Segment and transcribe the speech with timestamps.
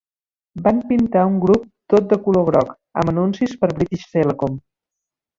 [0.67, 4.57] Van pintar un grup tot de color groc amb anuncis per British Telecom.